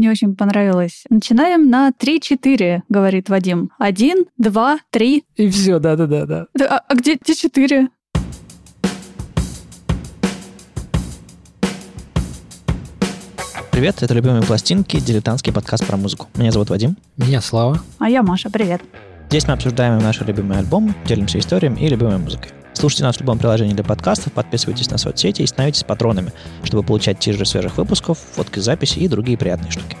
[0.00, 1.04] мне очень понравилось.
[1.10, 3.70] Начинаем на 3-4, говорит Вадим.
[3.78, 5.24] Один, два, три.
[5.36, 6.24] И все, да-да-да.
[6.54, 6.66] да.
[6.66, 7.88] А, а где, где 4?
[13.72, 16.28] Привет, это «Любимые пластинки», дилетантский подкаст про музыку.
[16.34, 16.96] Меня зовут Вадим.
[17.18, 17.82] Меня Слава.
[17.98, 18.80] А я Маша, привет.
[19.28, 22.52] Здесь мы обсуждаем наши любимые альбомы, делимся историями и любимой музыкой.
[22.72, 26.32] Слушайте нас в любом приложении для подкастов, подписывайтесь на соцсети и становитесь патронами,
[26.62, 29.96] чтобы получать тизеры свежих выпусков, фотки записи и другие приятные штуки.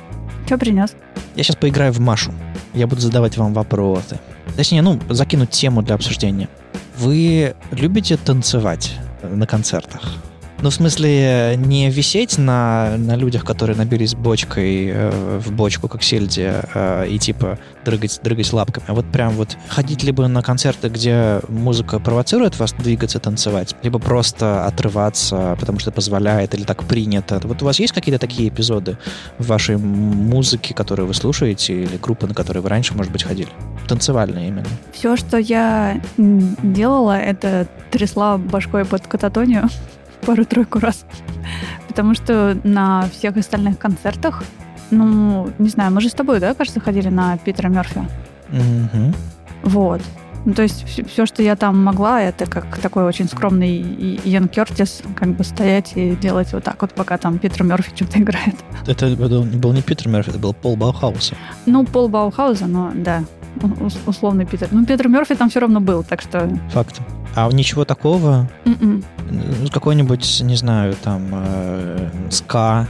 [0.46, 0.94] Что принес?
[1.36, 2.32] Я сейчас поиграю в Машу.
[2.74, 4.18] Я буду задавать вам вопросы.
[4.56, 6.48] Точнее, ну, закинуть тему для обсуждения.
[6.96, 8.92] Вы любите танцевать
[9.22, 10.02] на концертах?
[10.62, 16.02] Ну, в смысле, не висеть на, на людях, которые набились бочкой э, в бочку, как
[16.02, 20.88] сельди, э, и типа дрыгать, дрыгать лапками, а вот прям вот ходить либо на концерты,
[20.88, 27.40] где музыка провоцирует вас двигаться, танцевать, либо просто отрываться, потому что позволяет или так принято.
[27.44, 28.98] Вот у вас есть какие-то такие эпизоды
[29.38, 33.48] в вашей музыке, которые вы слушаете, или группы, на которые вы раньше, может быть, ходили?
[33.88, 34.68] Танцевальные именно.
[34.92, 39.70] Все, что я делала, это трясла башкой под кататонию
[40.20, 41.04] пару-тройку раз.
[41.88, 44.44] Потому что на всех остальных концертах,
[44.90, 48.00] ну, не знаю, мы же с тобой, да, кажется, ходили на Питера Мерфи?
[48.52, 49.14] Угу.
[49.64, 50.00] Вот.
[50.46, 53.82] Ну, то есть все, все, что я там могла, это как такой очень скромный
[54.24, 58.18] Иэн Кертис, как бы стоять и делать вот так вот, пока там Питер Мерфи что-то
[58.18, 58.56] играет.
[58.86, 61.34] Это был, не Питер Мерфи, это был Пол Баухауса.
[61.66, 63.22] Ну, Пол Баухауза, но да,
[64.06, 64.68] условный Питер.
[64.70, 66.48] Ну, Питер Мерфи там все равно был, так что...
[66.70, 67.00] Факт.
[67.34, 68.48] А ничего такого?
[68.64, 69.04] Mm-mm.
[69.30, 72.88] Ну, какой-нибудь, не знаю, там, э, ска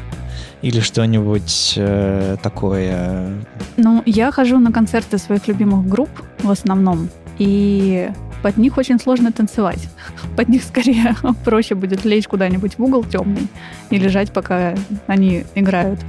[0.62, 3.34] или что-нибудь э, такое?
[3.76, 6.10] Ну, я хожу на концерты своих любимых групп
[6.42, 8.10] в основном, и
[8.42, 9.88] под них очень сложно танцевать.
[10.36, 13.48] Под них скорее проще будет лечь куда-нибудь в угол темный
[13.90, 14.74] и лежать, пока
[15.06, 16.00] они играют.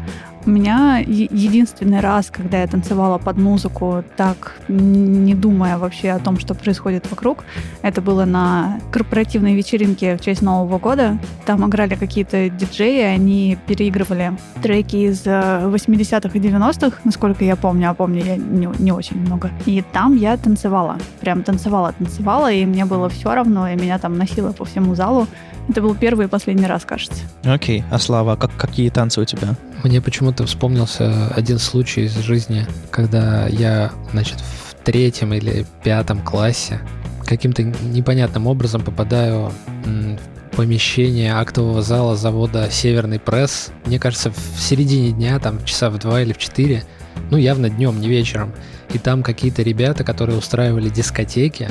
[0.45, 6.39] У меня единственный раз, когда я танцевала под музыку, так не думая вообще о том,
[6.39, 7.44] что происходит вокруг,
[7.84, 11.19] это было на корпоративной вечеринке в честь Нового года.
[11.46, 17.91] Там играли какие-то диджеи, они переигрывали треки из 80-х э, и 90-х, насколько я помню,
[17.91, 19.51] а помню я не, не очень много.
[19.68, 24.18] И там я танцевала, прям танцевала, танцевала, и мне было все равно, и меня там
[24.18, 25.28] носило по всему залу.
[25.69, 27.22] Это был первый и последний раз, кажется.
[27.44, 27.84] Окей, okay.
[27.91, 29.56] а Слава, как, какие танцы у тебя?
[29.84, 36.81] Мне почему-то вспомнился один случай из жизни, когда я, значит, в третьем или пятом классе
[37.25, 39.53] каким-то непонятным образом попадаю
[39.86, 43.72] в помещение актового зала завода «Северный пресс».
[43.86, 46.84] Мне кажется, в середине дня, там часа в два или в четыре,
[47.30, 48.52] ну, явно днем, не вечером.
[48.94, 51.69] И там какие-то ребята, которые устраивали дискотеки,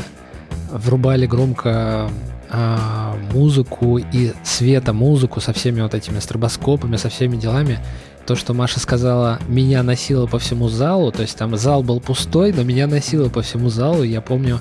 [0.72, 2.10] врубали громко
[2.50, 7.78] а, музыку и света музыку со всеми вот этими стробоскопами, со всеми делами.
[8.26, 12.52] То, что Маша сказала, меня носило по всему залу, то есть там зал был пустой,
[12.52, 14.02] но меня носило по всему залу.
[14.02, 14.60] Я помню,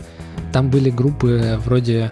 [0.51, 2.09] там были группы вроде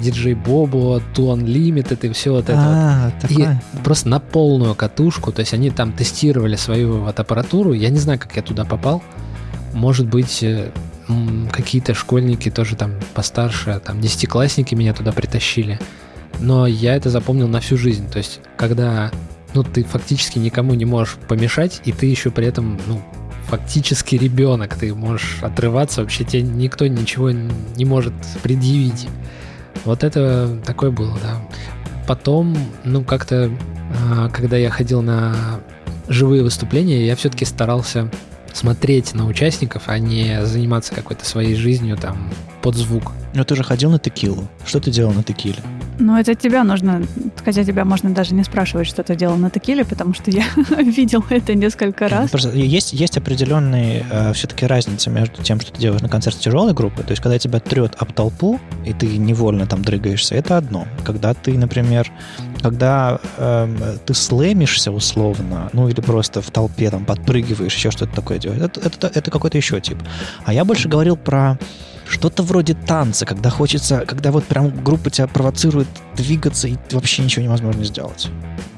[0.00, 3.30] диджей Бобо, Two Unlimited и все вот это а, вот.
[3.30, 3.46] И
[3.82, 7.72] просто на полную катушку, то есть они там тестировали свою вот аппаратуру.
[7.72, 9.02] Я не знаю, как я туда попал.
[9.72, 10.70] Может быть, э,
[11.52, 15.78] какие-то школьники тоже там постарше, там десятиклассники меня туда притащили.
[16.40, 18.08] Но я это запомнил на всю жизнь.
[18.10, 19.10] То есть, когда
[19.54, 23.00] ну, ты фактически никому не можешь помешать, и ты еще при этом, ну,
[23.46, 29.08] фактически ребенок, ты можешь отрываться, вообще тебе никто ничего не может предъявить.
[29.84, 31.40] Вот это такое было, да.
[32.08, 33.50] Потом, ну, как-то,
[34.10, 35.34] а, когда я ходил на
[36.08, 38.10] живые выступления, я все-таки старался
[38.54, 42.30] смотреть на участников, а не заниматься какой-то своей жизнью там
[42.62, 43.12] под звук.
[43.34, 44.48] Но ты же ходил на текилу.
[44.64, 45.58] Что ты делал на текиле?
[45.98, 47.02] Ну, это тебя нужно,
[47.44, 50.44] хотя тебя можно даже не спрашивать, что ты делал на текиле, потому что я
[50.78, 52.30] видел это несколько раз.
[52.30, 56.74] Просто есть, есть определенные э, все-таки разница между тем, что ты делаешь на концерте тяжелой
[56.74, 60.86] группы, то есть когда тебя трет об толпу, и ты невольно там дрыгаешься, это одно.
[61.04, 62.10] Когда ты, например,
[62.64, 68.38] когда э, ты слэмишься условно, ну или просто в толпе там подпрыгиваешь, еще что-то такое
[68.38, 69.98] делаешь, это, это, это какой-то еще тип.
[70.46, 71.58] А я больше говорил про
[72.06, 77.44] что-то вроде танца, когда хочется, когда вот прям группа тебя провоцирует двигаться, и вообще ничего
[77.44, 78.28] невозможно сделать.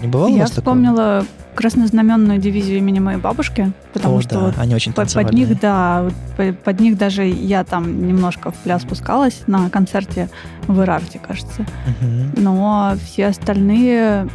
[0.00, 1.26] Не бывало Я у вас вспомнила такого?
[1.54, 5.58] краснознаменную дивизию имени моей бабушки, потому О, что да, вот они очень под, под них,
[5.58, 10.28] да, под, них даже я там немножко в пляс спускалась на концерте
[10.68, 11.62] в Ирарте, кажется.
[11.62, 12.40] Угу.
[12.40, 14.28] Но все остальные...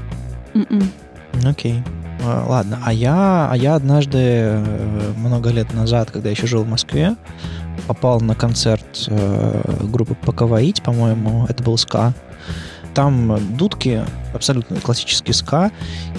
[0.54, 0.84] М-м.
[1.46, 1.76] Окей.
[1.76, 1.84] Okay.
[2.24, 7.16] Ладно, а я, а я однажды, э, много лет назад, когда еще жил в Москве,
[7.88, 12.14] попал на концерт э, группы Поковаить, по-моему, это был СКА.
[12.94, 15.72] Там дудки, абсолютно классический ска,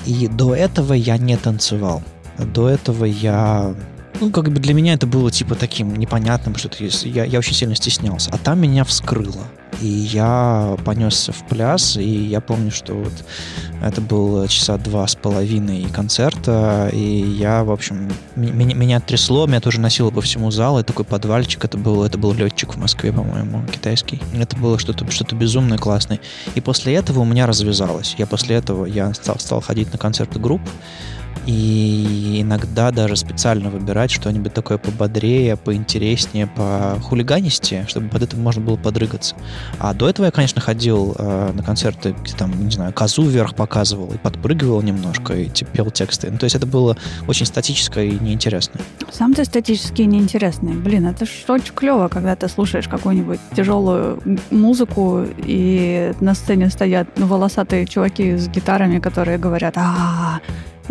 [0.06, 2.02] и до этого я не танцевал.
[2.38, 3.74] До этого я
[4.20, 7.54] ну, как бы для меня это было типа таким непонятным, что то я, я очень
[7.54, 8.30] сильно стеснялся.
[8.32, 9.44] А там меня вскрыло.
[9.80, 13.12] И я понесся в пляс, и я помню, что вот
[13.82, 19.60] это было часа два с половиной концерта, и я, в общем, меня, меня трясло, меня
[19.60, 23.12] тоже носило по всему залу, и такой подвальчик, это был, это был летчик в Москве,
[23.12, 24.20] по-моему, китайский.
[24.34, 26.20] Это было что-то что безумное, классное.
[26.54, 28.14] И после этого у меня развязалось.
[28.18, 30.62] Я после этого я стал, стал ходить на концерты групп,
[31.46, 38.62] и иногда даже специально выбирать что-нибудь такое пободрее, поинтереснее, по хулиганисти, чтобы под это можно
[38.62, 39.34] было подрыгаться.
[39.78, 43.54] А до этого я, конечно, ходил э, на концерты, где там, не знаю, козу вверх
[43.54, 46.30] показывал и подпрыгивал немножко, и пел тексты.
[46.30, 46.96] Ну, то есть это было
[47.26, 48.82] очень статическое и неинтересное.
[49.10, 50.74] Сам ты статический и неинтересный.
[50.74, 57.08] Блин, это ж очень клево, когда ты слушаешь какую-нибудь тяжелую музыку, и на сцене стоят
[57.16, 60.40] ну, волосатые чуваки с гитарами, которые говорят, -а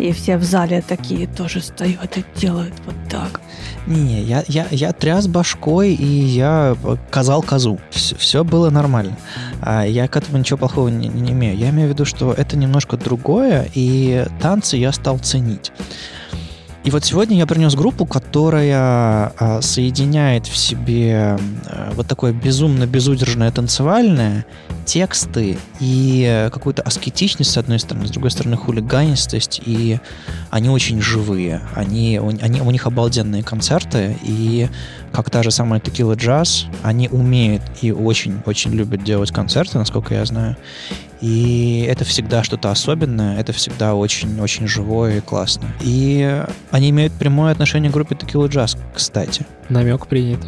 [0.02, 3.40] и все в зале такие тоже стоят и делают вот так.
[3.86, 6.76] Не-не, я, я, я тряс башкой, и я
[7.10, 7.78] казал козу.
[7.90, 9.16] Все, все было нормально.
[9.60, 11.56] А я к этому ничего плохого не, не имею.
[11.56, 15.72] Я имею в виду, что это немножко другое, и танцы я стал ценить.
[16.84, 22.86] И вот сегодня я принес группу, которая а, соединяет в себе а, вот такое безумно
[22.88, 24.44] безудержное танцевальное,
[24.84, 30.00] тексты и какую-то аскетичность с одной стороны, с другой стороны хулиганистость, и
[30.50, 34.68] они очень живые, они, они, у них обалденные концерты, и
[35.12, 40.24] как та же самая Текила Джаз, они умеют и очень-очень любят делать концерты, насколько я
[40.24, 40.56] знаю,
[41.22, 45.68] и это всегда что-то особенное, это всегда очень-очень живое и классно.
[45.80, 49.46] И они имеют прямое отношение к группе Tequila Jazz, кстати.
[49.68, 50.40] Намек принят.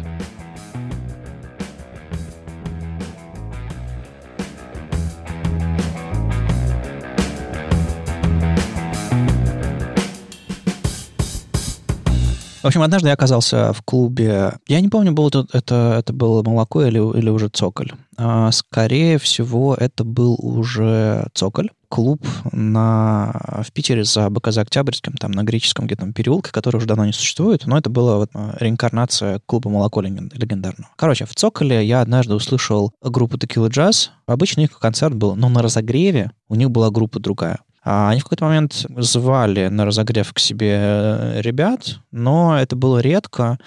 [12.65, 14.53] В общем, однажды я оказался в клубе.
[14.67, 17.91] Я не помню, было это, это, это было молоко или, или уже цоколь.
[18.17, 21.69] А, скорее всего, это был уже цоколь.
[21.89, 27.05] Клуб на, в Питере за БКЗ Октябрьским, там на греческом где-то переулке, который уже давно
[27.05, 30.89] не существует, но это была вот а, реинкарнация клуба «Молоко» легендарного.
[30.95, 34.11] Короче, в «Цоколе» я однажды услышал группу «Текила Джаз».
[34.25, 37.59] Обычно их концерт был, но на разогреве у них была группа другая.
[37.85, 42.97] А они в какой-то момент звали на разогрев к себе э, ребят, но это было
[42.97, 43.59] редко.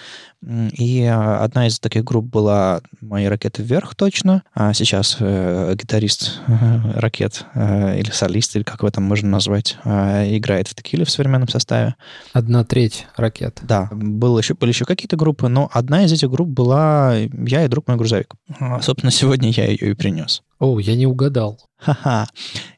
[0.44, 4.42] И одна из таких групп была «Мои ракеты вверх» точно.
[4.54, 6.52] А сейчас э, гитарист э,
[6.96, 11.10] ракет э, или солист, или как его там можно назвать, э, играет в текиле в
[11.10, 11.94] современном составе.
[12.32, 13.60] Одна треть ракет.
[13.62, 17.68] Да, было еще, были еще какие-то группы, но одна из этих групп была я и
[17.68, 18.34] друг мой грузовик.
[18.58, 20.42] А, собственно, сегодня я ее и принес.
[20.58, 21.58] О, я не угадал.
[21.78, 22.26] Ха-ха.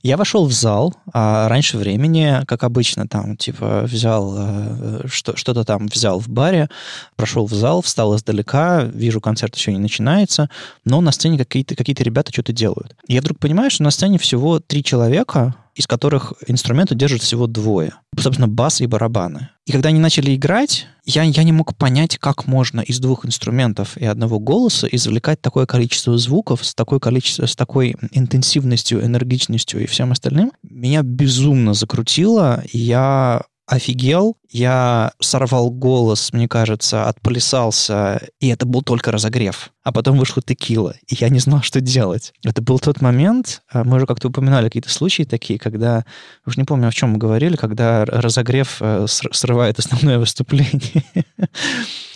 [0.02, 5.64] Я вошел в зал а раньше времени, как обычно, там, типа, взял э, что- что-то
[5.64, 6.68] там взял в баре,
[7.16, 10.50] прошел в зал, встал издалека, вижу, концерт еще не начинается,
[10.84, 12.94] но на сцене какие-то какие ребята что-то делают.
[13.08, 17.94] Я вдруг понимаю, что на сцене всего три человека, из которых инструменты держат всего двое.
[18.18, 19.48] Собственно, бас и барабаны.
[19.64, 23.96] И когда они начали играть, я, я не мог понять, как можно из двух инструментов
[23.96, 29.86] и одного голоса извлекать такое количество звуков с такой, количество, с такой интенсивностью, энергичностью и
[29.86, 30.52] всем остальным.
[30.62, 39.12] Меня безумно закрутило, я офигел, я сорвал голос, мне кажется, отплясался, и это был только
[39.12, 39.72] разогрев.
[39.82, 42.34] А потом вышла текила, и я не знал, что делать.
[42.44, 46.04] Это был тот момент, а, мы уже как-то упоминали какие-то случаи такие, когда,
[46.46, 51.04] уж не помню, о чем мы говорили, когда разогрев э, срывает основное выступление.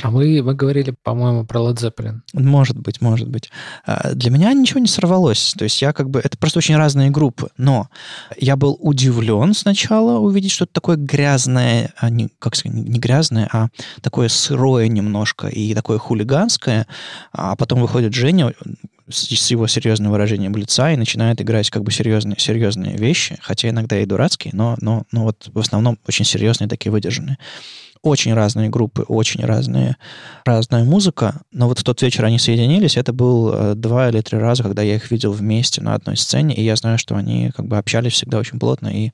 [0.02, 2.20] А мы, мы говорили, по-моему, про Led Zeppelin.
[2.34, 3.50] Может быть, может быть.
[3.86, 5.54] А, для меня ничего не сорвалось.
[5.56, 6.20] То есть я как бы...
[6.22, 7.48] Это просто очень разные группы.
[7.56, 7.88] Но
[8.38, 13.68] я был удивлен сначала увидеть что-то такое грязное, а не, как сказать, не грязное, а
[14.02, 16.86] такое сырое немножко и такое хулиганское.
[17.32, 18.52] А потом выходит Женя
[19.08, 23.98] с его серьезным выражением лица и начинает играть как бы серьезные, серьезные вещи, хотя иногда
[23.98, 27.38] и дурацкие, но, но, но вот в основном очень серьезные, такие выдержанные
[28.04, 29.96] очень разные группы, очень разные,
[30.44, 34.38] разная музыка, но вот в тот вечер они соединились, это был э, два или три
[34.38, 37.66] раза, когда я их видел вместе на одной сцене, и я знаю, что они как
[37.66, 39.10] бы общались всегда очень плотно, и,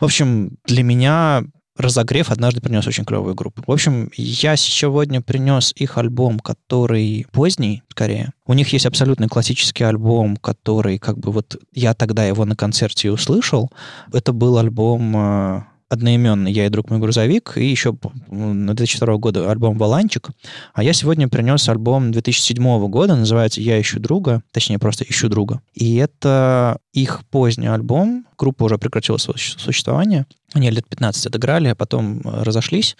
[0.00, 1.44] в общем, для меня
[1.76, 3.62] разогрев однажды принес очень клевую группу.
[3.66, 8.32] В общем, я сегодня принес их альбом, который поздний, скорее.
[8.46, 13.10] У них есть абсолютно классический альбом, который как бы вот я тогда его на концерте
[13.10, 13.70] услышал.
[14.12, 17.96] Это был альбом э, одноименный «Я и друг мой грузовик», и еще
[18.28, 20.30] на 2002 года альбом «Баланчик».
[20.74, 25.60] А я сегодня принес альбом 2007 года, называется «Я ищу друга», точнее, просто «Ищу друга».
[25.74, 28.26] И это их поздний альбом.
[28.38, 30.26] Группа уже прекратила свое существование.
[30.52, 32.96] Они лет 15 отыграли, а потом разошлись.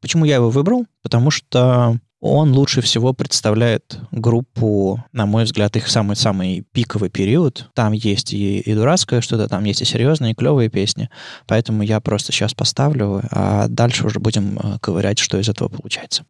[0.00, 0.86] Почему я его выбрал?
[1.02, 7.70] Потому что он лучше всего представляет группу, на мой взгляд, их самый-самый пиковый период.
[7.74, 11.08] Там есть и, и дурацкое что-то, там есть и серьезные, и клевые песни.
[11.46, 16.24] Поэтому я просто сейчас поставлю, а дальше уже будем э, ковырять, что из этого получается.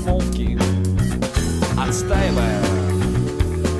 [0.00, 0.58] Недомолвки
[1.78, 2.62] Отстаивая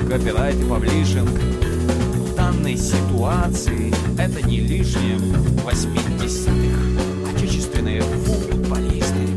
[0.09, 5.17] копирайт и паблишинг В данной ситуации это не лишнее
[5.65, 9.27] 80-х Отечественные футболисты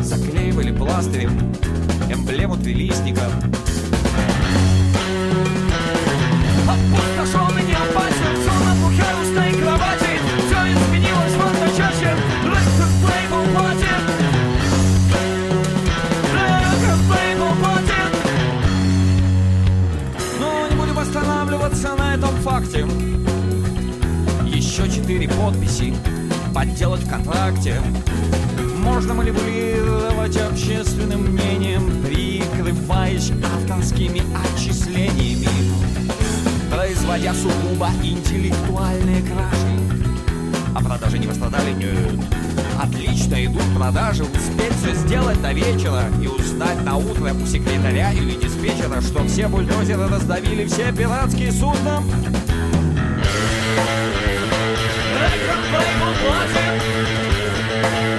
[0.00, 1.30] Заклеивали пластырем
[2.10, 3.22] эмблему трилистника.
[6.68, 8.43] Опустошенный не опасен,
[25.74, 25.94] подписи
[26.54, 27.80] подделать в контракте
[28.78, 35.48] можно манипулировать общественным мнением, прикрываясь авторскими отчислениями
[36.70, 40.04] производя сугубо интеллектуальные кражи.
[40.74, 41.72] А продажи не пострадали?
[41.72, 42.20] Нет.
[42.80, 48.32] Отлично идут продажи, успеть все сделать до вечера и узнать на утро у секретаря или
[48.32, 52.02] диспетчера, что все бульдозеры раздавили все пиратские судна.
[55.74, 58.13] Опустошенный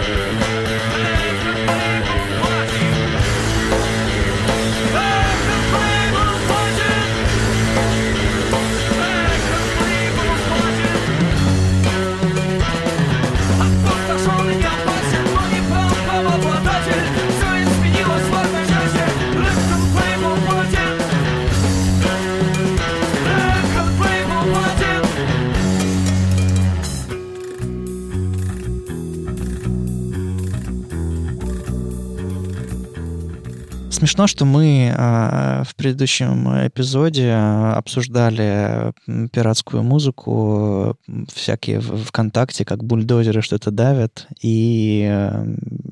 [34.16, 40.98] Смешно, что мы а, в предыдущем эпизоде обсуждали м, пиратскую музыку,
[41.34, 45.46] всякие в ВКонтакте, как бульдозеры что-то давят, и, э,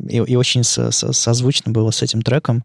[0.08, 2.64] и, и очень со- со- созвучно было с этим треком,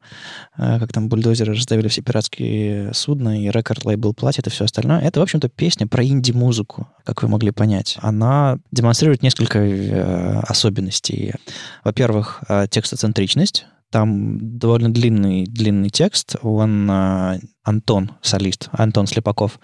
[0.57, 5.01] э, как там бульдозеры раздавили все пиратские судна, и рекорд-лейбл платит, и все остальное.
[5.01, 7.97] Это, в общем-то, песня про инди-музыку, как вы могли понять.
[8.01, 11.35] Она демонстрирует несколько э, особенностей.
[11.83, 16.37] Во-первых, текстоцентричность, там довольно длинный, длинный текст.
[16.43, 19.59] Он э, Антон, солист, Антон Слепаков,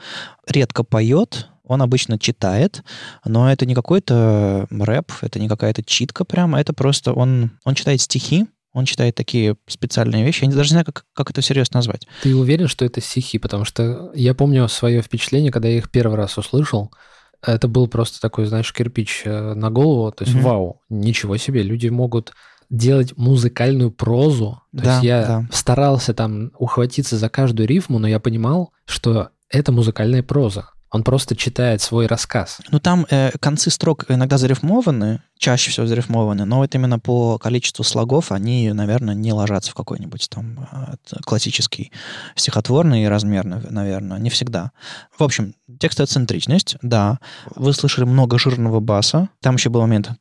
[0.47, 2.83] редко поет, он обычно читает,
[3.25, 8.01] но это не какой-то рэп, это не какая-то читка прямо, это просто он, он читает
[8.01, 10.45] стихи, он читает такие специальные вещи.
[10.45, 12.07] Я даже не знаю, как, как это серьезно назвать.
[12.23, 13.39] Ты уверен, что это стихи?
[13.39, 16.93] Потому что я помню свое впечатление, когда я их первый раз услышал.
[17.41, 20.11] Это был просто такой, знаешь, кирпич э, на голову.
[20.11, 20.45] То есть, Мгм.
[20.45, 21.63] вау, ничего себе.
[21.63, 22.33] Люди могут
[22.71, 24.61] делать музыкальную прозу.
[24.77, 25.49] То Да, есть я да.
[25.53, 30.71] старался там ухватиться за каждую рифму, но я понимал, что это музыкальная проза.
[30.95, 32.61] Он просто читает свой рассказ.
[32.71, 37.83] Ну, там э, концы строк иногда зарифмованы, чаще всего зарифмованы, но вот именно по количеству
[37.83, 40.69] слогов они, наверное, не ложатся в какой-нибудь там
[41.05, 41.91] т- классический
[42.37, 44.71] стихотворный размер, нав- наверное, не всегда.
[45.19, 47.19] В общем, текстоцентричность, да.
[47.57, 49.31] Вы слышали много жирного баса.
[49.41, 50.13] Там еще был момент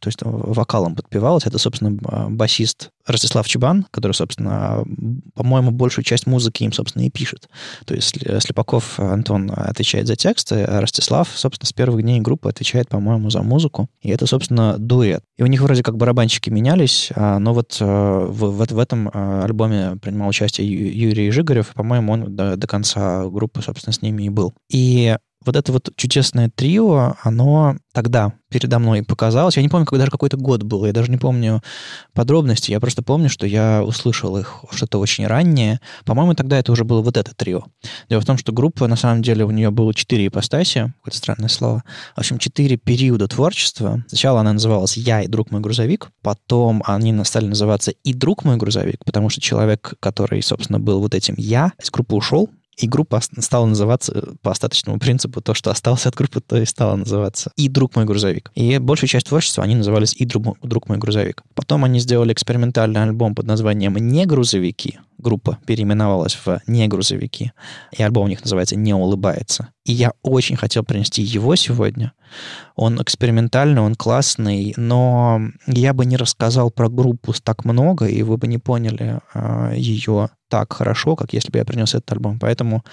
[0.00, 1.46] то есть э, вокалом подпевалось.
[1.46, 4.84] Это, собственно, э, басист Ростислав Чебан, который, собственно,
[5.34, 7.48] по-моему, большую часть музыки им, собственно, и пишет.
[7.84, 12.48] То есть Сле- Слепаков Антон отвечает за тексты, а Ростислав, собственно, с первых дней группы
[12.48, 13.88] отвечает, по-моему, за музыку.
[14.00, 15.22] И это, собственно, дуэт.
[15.36, 19.08] И у них вроде как барабанщики менялись, а, но вот э, в, в, в этом
[19.08, 24.02] э, альбоме принимал участие Юрий Жигарев, и, по-моему, он до, до конца группы, собственно, с
[24.02, 24.54] ними и был.
[24.70, 29.56] И вот это вот чудесное трио, оно тогда передо мной показалось.
[29.56, 31.62] Я не помню, когда даже какой-то год был, я даже не помню
[32.12, 32.70] подробности.
[32.70, 35.80] Я просто помню, что я услышал их что-то очень раннее.
[36.04, 37.64] По-моему, тогда это уже было вот это трио.
[38.08, 41.48] Дело в том, что группа, на самом деле, у нее было четыре ипостаси, какое-то странное
[41.48, 41.82] слово.
[42.14, 44.04] В общем, четыре периода творчества.
[44.08, 48.56] Сначала она называлась «Я и друг мой грузовик», потом они стали называться «И друг мой
[48.56, 53.20] грузовик», потому что человек, который, собственно, был вот этим «Я», из группы ушел, и группа
[53.20, 57.50] стала называться э, по остаточному принципу то, что осталось от группы, то и стало называться
[57.56, 58.50] «И друг мой грузовик».
[58.54, 61.42] И большую часть творчества они назывались «И друг, друг мой грузовик».
[61.54, 67.52] Потом они сделали экспериментальный альбом под названием «Не грузовики», группа переименовалась в «Не грузовики»,
[67.92, 69.68] и альбом у них называется «Не улыбается».
[69.84, 72.12] И я очень хотел принести его сегодня.
[72.76, 78.36] Он экспериментальный, он классный, но я бы не рассказал про группу так много, и вы
[78.36, 82.38] бы не поняли э, ее так хорошо, как если бы я принес этот альбом.
[82.38, 82.84] Поэтому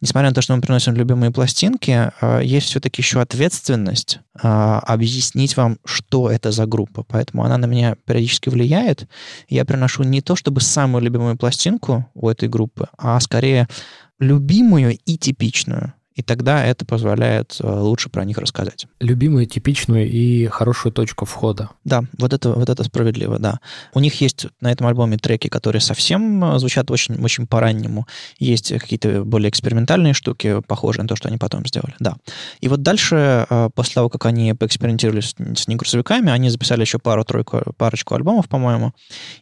[0.00, 5.56] несмотря на то, что мы приносим любимые пластинки, а, есть все-таки еще ответственность а, объяснить
[5.56, 7.02] вам, что это за группа.
[7.04, 9.08] Поэтому она на меня периодически влияет.
[9.48, 13.68] Я приношу не то чтобы самую любимую пластинку у этой группы, а скорее
[14.18, 15.94] любимую и типичную.
[16.16, 18.86] И тогда это позволяет э, лучше про них рассказать.
[19.00, 21.68] Любимую, типичную и хорошую точку входа.
[21.84, 23.60] Да, вот это, вот это справедливо, да.
[23.92, 28.06] У них есть на этом альбоме треки, которые совсем э, звучат очень, очень по-раннему.
[28.38, 32.16] Есть какие-то более экспериментальные штуки, похожие на то, что они потом сделали, да.
[32.60, 36.98] И вот дальше, э, после того, как они поэкспериментировали с, с негрузовиками, они записали еще
[36.98, 38.94] пару-тройку, парочку альбомов, по-моему.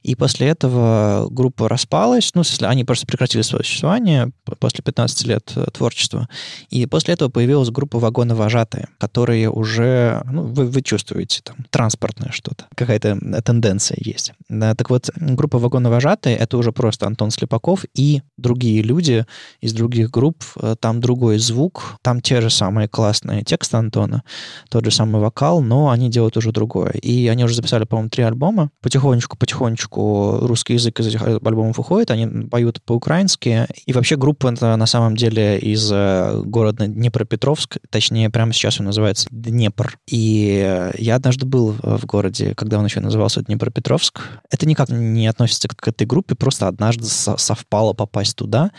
[0.03, 2.33] И после этого группа распалась.
[2.35, 6.29] Ну, они просто прекратили свое существование после 15 лет творчества.
[6.75, 12.65] И после этого появилась группа вагоновожатые, которые уже, ну, вы, вы чувствуете, там, транспортное что-то,
[12.75, 14.33] какая-то тенденция есть.
[14.49, 19.25] Да, так вот, группа вагоновожатые— это уже просто Антон Слепаков и другие люди
[19.61, 20.43] из других групп.
[20.81, 24.25] Там другой звук, там те же самые классные тексты Антона,
[24.69, 26.91] тот же самый вокал, но они делают уже другое.
[26.91, 28.71] И они уже записали, по-моему, три альбома.
[28.83, 33.69] Потихонечку-потихонечку русский язык из этих альбомов уходит, они поют по-украински.
[33.87, 39.29] И вообще группа на самом деле из э, города Днепропетровск, точнее, прямо сейчас он называется
[39.31, 39.99] Днепр.
[40.07, 44.23] И я однажды был в городе, когда он еще назывался Днепропетровск.
[44.51, 48.71] Это никак не относится к этой группе, просто однажды совпало попасть туда.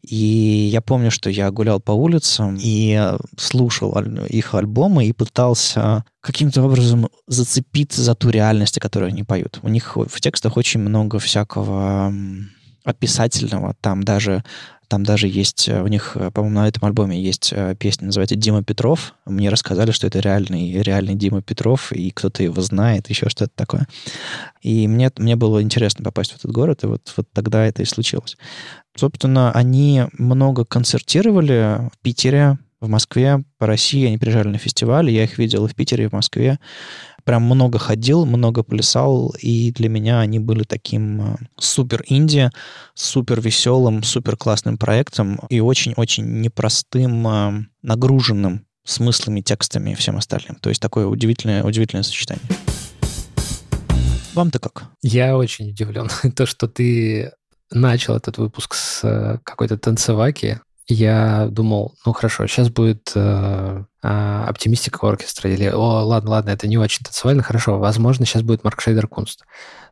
[0.00, 0.16] И
[0.72, 3.94] я помню, что я гулял по улицам и слушал
[4.28, 9.58] их альбомы и пытался каким-то образом зацепиться за ту реальность, которую они поют.
[9.62, 12.10] У них в текстах очень много всякого
[12.84, 13.74] описательного.
[13.80, 14.44] Там даже
[14.88, 18.36] там даже есть, э, у них, э, по-моему, на этом альбоме есть э, песня, называется
[18.36, 19.14] «Дима Петров».
[19.24, 23.88] Мне рассказали, что это реальный, реальный Дима Петров, и кто-то его знает, еще что-то такое.
[24.60, 27.86] И мне, мне было интересно попасть в этот город, и вот, вот тогда это и
[27.86, 28.36] случилось.
[28.94, 34.06] Собственно, они много концертировали в Питере, в Москве, по России.
[34.06, 36.58] Они приезжали на фестивали, я их видел и в Питере, и в Москве
[37.24, 42.50] прям много ходил, много плясал, и для меня они были таким э, супер инди,
[42.94, 50.56] супер веселым, супер классным проектом и очень-очень непростым, э, нагруженным смыслами, текстами и всем остальным.
[50.56, 52.44] То есть такое удивительное, удивительное сочетание.
[54.34, 54.84] Вам-то как?
[55.02, 56.08] Я очень удивлен.
[56.36, 57.32] То, что ты
[57.70, 63.12] начал этот выпуск с э, какой-то танцеваки, я думал, ну хорошо, сейчас будет
[64.04, 68.62] э, оптимистика оркестра, или, о, ладно, ладно, это не очень танцевально, хорошо, возможно, сейчас будет
[68.62, 69.44] Марк Шейдер Кунст.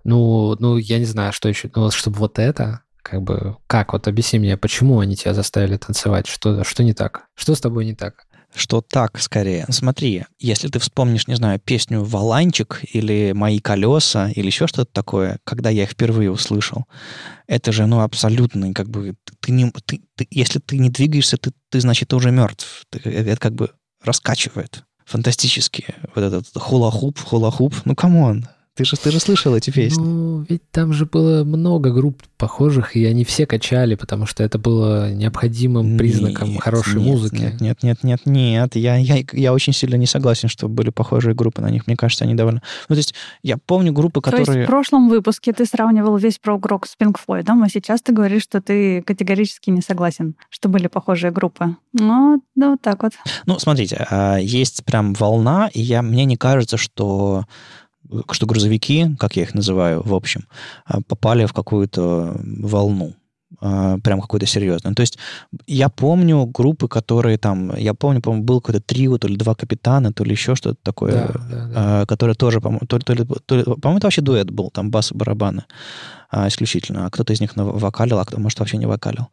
[0.04, 4.06] Ну, ну, я не знаю, что еще, ну, чтобы вот это, как бы, как, вот
[4.06, 7.94] объясни мне, почему они тебя заставили танцевать, что, что не так, что с тобой не
[7.94, 8.26] так?
[8.54, 9.66] что так скорее.
[9.70, 15.38] Смотри, если ты вспомнишь, не знаю, песню «Валанчик» или «Мои колеса» или еще что-то такое,
[15.44, 16.84] когда я их впервые услышал,
[17.46, 21.52] это же, ну, абсолютно, как бы, ты не, ты, ты, если ты не двигаешься, ты,
[21.70, 22.84] ты значит, ты уже мертв.
[22.90, 23.70] Ты, это как бы
[24.04, 25.94] раскачивает фантастически.
[26.14, 27.74] Вот этот хула-хуп, хула-хуп.
[27.84, 30.02] Ну, come on, ты же, ты же слышал эти песни.
[30.02, 34.58] Ну, ведь там же было много групп похожих, и они все качали, потому что это
[34.58, 37.34] было необходимым признаком нет, хорошей нет, музыки.
[37.34, 38.76] Нет, нет, нет, нет, нет.
[38.76, 41.86] Я, я, я очень сильно не согласен, что были похожие группы на них.
[41.86, 42.62] Мне кажется, они довольно...
[42.88, 44.46] Ну, то есть я помню группы, которые...
[44.46, 48.14] То есть в прошлом выпуске ты сравнивал весь прог-рок с Pink Floyd, а сейчас ты
[48.14, 51.76] говоришь, что ты категорически не согласен, что были похожие группы.
[51.92, 53.12] Ну, да, вот так вот.
[53.44, 57.44] Ну, смотрите, а, есть прям волна, и я, мне не кажется, что
[58.30, 60.46] что грузовики, как я их называю, в общем,
[60.84, 63.14] а, попали в какую-то волну
[63.60, 64.94] а, прям какой-то серьезный.
[64.94, 65.18] То есть
[65.66, 70.12] я помню группы, которые там, я помню, по-моему, был какой-то трио, то ли два капитана,
[70.12, 71.72] то ли еще что-то такое, да, да, да.
[71.74, 75.14] А, которое тоже, по-моему, то, то, то, по-моему, это вообще дуэт был, там бас и
[75.14, 75.64] барабаны
[76.46, 79.28] исключительно, а кто-то из них вокалил, а кто, может, вообще не вокалил.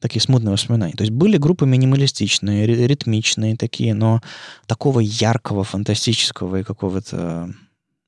[0.00, 0.94] такие смутные воспоминания.
[0.94, 4.20] То есть были группы минималистичные, ри- ритмичные такие, но
[4.66, 7.52] такого яркого, фантастического и какого-то...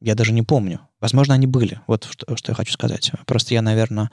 [0.01, 0.81] Я даже не помню.
[1.01, 1.81] Возможно, они были.
[1.87, 3.13] Вот что, что я хочу сказать.
[3.27, 4.11] Просто я, наверное,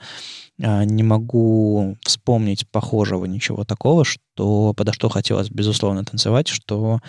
[0.62, 7.00] а, не могу вспомнить похожего ничего такого, что подо что хотелось, безусловно, танцевать, что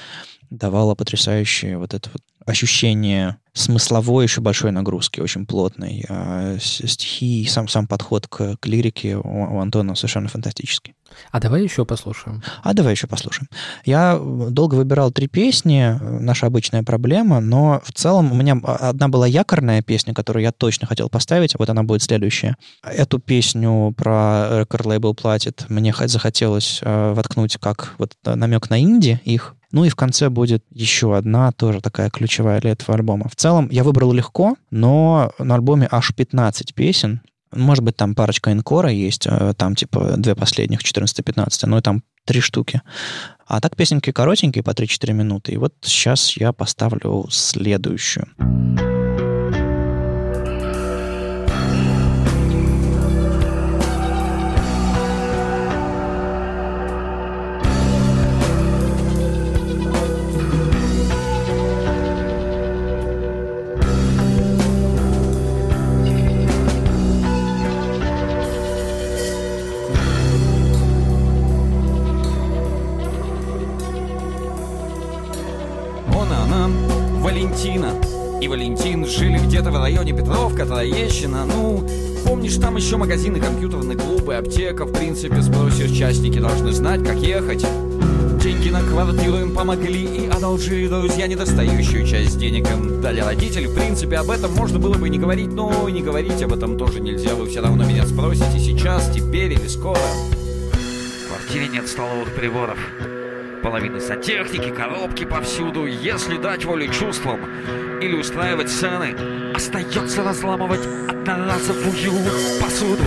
[0.49, 6.05] давало потрясающее вот это вот ощущение смысловой еще большой нагрузки, очень плотной.
[6.09, 10.93] А стихи сам, сам подход к, к лирике у, у Антона совершенно фантастический.
[11.31, 12.43] А давай еще послушаем.
[12.63, 13.49] А давай еще послушаем.
[13.85, 19.27] Я долго выбирал три песни, наша обычная проблема, но в целом у меня одна была
[19.27, 22.55] якорная песня, которую я точно хотел поставить, вот она будет следующая.
[22.83, 29.19] Эту песню про рекорд лейбл платит мне захотелось э, воткнуть как вот намек на инди
[29.25, 33.29] их, ну и в конце будет еще одна, тоже такая ключевая для этого альбома.
[33.29, 37.21] В целом я выбрал легко, но на альбоме аж 15 песен.
[37.51, 42.41] Может быть, там парочка инкора есть, э, там типа две последних, 14-15, но там три
[42.41, 42.81] штуки.
[43.47, 45.53] А так песенки коротенькие, по 3-4 минуты.
[45.53, 48.27] И вот сейчас я поставлю следующую.
[80.65, 81.87] Троещина, ну,
[82.25, 87.65] помнишь, там еще магазины, компьютерные клубы, аптека, в принципе, спросишь, частники должны знать, как ехать.
[88.41, 93.67] Деньги на квартиру им помогли и одолжили друзья недостающую часть денег им дали родители.
[93.67, 96.77] В принципе, об этом можно было бы не говорить, но и не говорить об этом
[96.77, 97.35] тоже нельзя.
[97.35, 99.99] Вы все равно меня спросите сейчас, теперь или скоро.
[99.99, 102.77] В квартире нет столовых приборов.
[103.61, 105.85] Половина сантехники, коробки повсюду.
[105.85, 107.41] Если дать волю чувствам
[108.01, 109.15] или устраивать сцены,
[109.59, 112.13] остается разламывать одноразовую
[112.61, 113.03] посуду.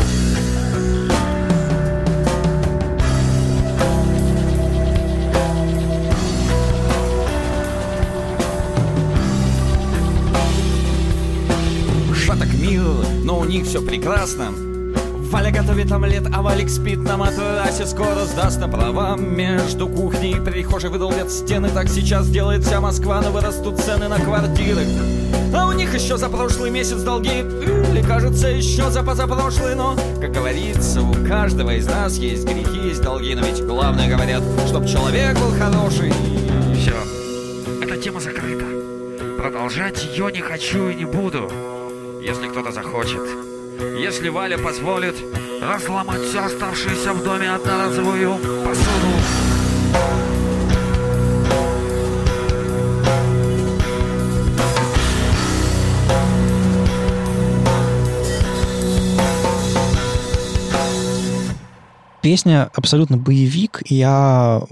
[12.15, 12.83] Шаток мир,
[13.25, 14.53] но у них все прекрасно.
[15.31, 20.41] Валя готовит омлет, а Валик спит на матрасе Скоро сдаст на права Между кухней и
[20.41, 24.85] прихожей выдолбят стены Так сейчас делает вся Москва, но вырастут цены на квартиры
[25.55, 27.41] А у них еще за прошлый месяц долги.
[27.41, 33.03] Или кажется еще за позапрошлый Но, как говорится, у каждого из нас есть грехи, есть
[33.03, 33.35] долги.
[33.35, 36.13] Но ведь главное говорят, чтоб человек был хороший.
[36.75, 36.95] Все,
[37.83, 38.65] эта тема закрыта.
[39.39, 41.51] Продолжать ее не хочу и не буду.
[42.23, 43.23] Если кто-то захочет.
[43.99, 45.17] Если Валя позволит
[45.61, 49.12] разломать все оставшееся в доме одноразовую посуду.
[62.33, 63.83] Песня абсолютно боевик.
[63.91, 64.63] Я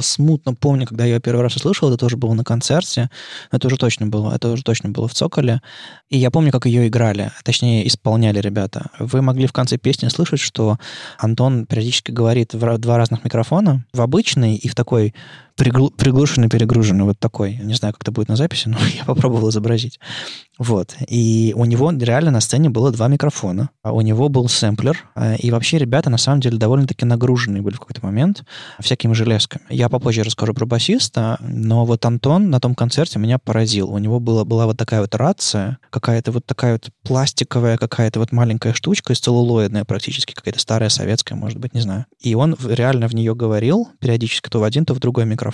[0.00, 3.08] смутно помню, когда я ее первый раз услышал, это тоже было на концерте.
[3.52, 5.62] Это уже точно было, это уже точно было в Цоколе.
[6.08, 8.90] И я помню, как ее играли, точнее, исполняли ребята.
[8.98, 10.76] Вы могли в конце песни слышать, что
[11.18, 15.14] Антон периодически говорит в два разных микрофона, в обычный и в такой
[15.58, 17.58] пригл- приглушенный, перегруженный, вот такой.
[17.62, 19.98] Не знаю, как это будет на записи, но я попробовал изобразить.
[20.58, 20.96] Вот.
[21.06, 23.70] И у него реально на сцене было два микрофона.
[23.82, 25.04] А у него был сэмплер.
[25.14, 28.42] А, и вообще ребята, на самом деле, довольно-таки нагруженные были в какой-то момент
[28.80, 29.64] всякими железками.
[29.70, 33.90] Я попозже расскажу про басиста, но вот Антон на том концерте меня поразил.
[33.90, 38.32] У него была, была вот такая вот рация, какая-то вот такая вот пластиковая, какая-то вот
[38.32, 42.06] маленькая штучка, из целлулоидная практически, какая-то старая советская, может быть, не знаю.
[42.20, 45.47] И он реально в нее говорил периодически то в один, то в другой микрофон.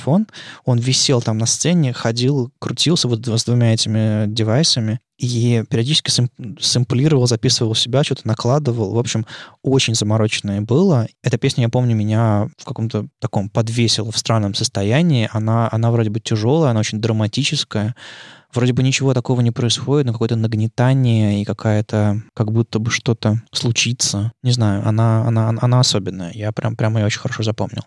[0.65, 6.29] Он висел там на сцене, ходил, крутился вот с двумя этими девайсами и периодически сэм,
[6.59, 8.93] сэмплировал, записывал себя, что-то накладывал.
[8.95, 9.27] В общем,
[9.63, 11.07] очень замороченное было.
[11.23, 15.29] Эта песня, я помню, меня в каком-то таком подвесила в странном состоянии.
[15.33, 17.95] Она, она вроде бы тяжелая, она очень драматическая
[18.55, 23.43] вроде бы ничего такого не происходит, но какое-то нагнетание и какая-то, как будто бы что-то
[23.53, 24.33] случится.
[24.43, 26.33] Не знаю, она, она, она особенная.
[26.33, 27.83] Я прям, прям ее очень хорошо запомнил.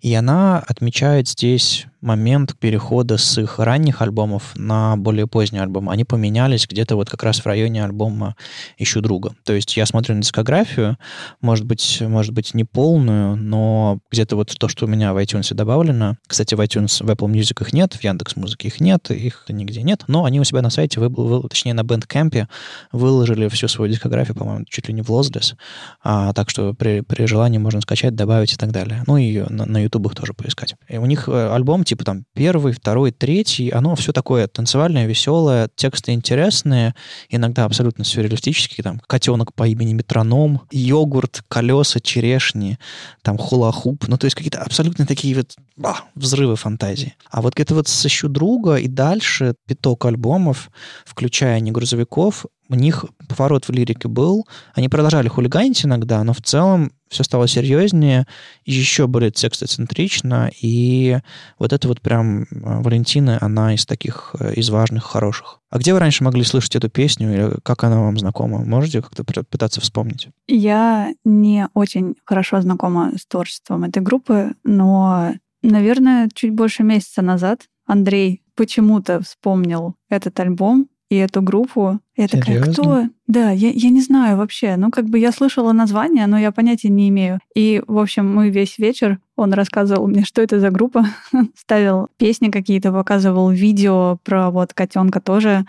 [0.00, 5.88] И она отмечает здесь момент перехода с их ранних альбомов на более поздний альбом.
[5.88, 8.36] Они поменялись где-то вот как раз в районе альбома
[8.76, 9.34] «Ищу друга».
[9.44, 10.98] То есть я смотрю на дискографию,
[11.40, 15.54] может быть, может быть не полную, но где-то вот то, что у меня в iTunes
[15.54, 16.18] добавлено.
[16.26, 19.82] Кстати, в iTunes, в Apple Music их нет, в Яндекс Музыке их нет, их нигде
[19.82, 22.46] нет нет, но они у себя на сайте, вы, вы, точнее на Bandcamp,
[22.92, 25.54] выложили всю свою дискографию, по-моему, чуть ли не в Lossless,
[26.02, 29.04] а, так что при, при желании можно скачать, добавить и так далее.
[29.06, 30.74] Ну и на, на YouTube тоже поискать.
[30.88, 35.68] И у них э, альбом типа там первый, второй, третий, оно все такое танцевальное, веселое,
[35.76, 36.94] тексты интересные,
[37.28, 42.78] иногда абсолютно сюрреалистические, там котенок по имени Метроном, йогурт, колеса, черешни,
[43.22, 47.14] там хула-хуп, ну то есть какие-то абсолютно такие вот а, взрывы фантазии.
[47.30, 49.54] А вот это вот «Сыщу друга» и дальше
[49.84, 50.70] пяток альбомов,
[51.04, 54.48] включая «Не грузовиков», у них поворот в лирике был.
[54.72, 58.26] Они продолжали хулиганить иногда, но в целом все стало серьезнее,
[58.64, 61.18] еще более текстоцентрично, и
[61.58, 65.60] вот это вот прям э, Валентина, она из таких, э, из важных, хороших.
[65.70, 68.64] А где вы раньше могли слышать эту песню, или как она вам знакома?
[68.64, 70.28] Можете как-то пытаться вспомнить?
[70.48, 75.34] Я не очень хорошо знакома с творчеством этой группы, но
[75.66, 82.00] Наверное, чуть больше месяца назад Андрей почему-то вспомнил этот альбом и эту группу.
[82.16, 82.60] Я Серьезно?
[82.60, 83.02] такая, кто?
[83.26, 84.76] Да, я, я не знаю вообще.
[84.76, 87.40] Ну, как бы я слышала название, но я понятия не имею.
[87.54, 91.06] И, в общем, мы весь вечер, он рассказывал мне, что это за группа,
[91.56, 95.64] ставил песни какие-то, показывал видео про вот котенка тоже.